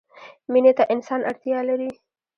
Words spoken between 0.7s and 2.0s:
ته انسان اړتیا لري.